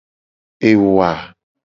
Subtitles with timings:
[0.69, 1.09] Ewa.